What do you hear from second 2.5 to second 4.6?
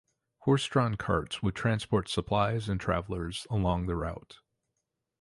and travellers along the route.